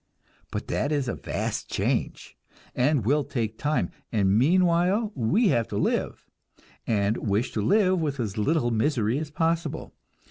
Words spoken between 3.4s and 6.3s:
time, and meanwhile we have to live,